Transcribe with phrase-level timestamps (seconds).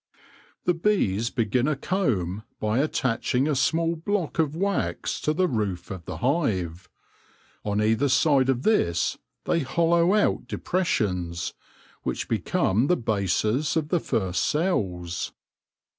[0.65, 5.91] The bees begin a comb by attaching a small block of wax to the roof
[5.91, 6.89] of the hive.
[7.63, 11.53] On either side of this they hollow out depressions,
[12.01, 15.33] which become the bases of the first cells.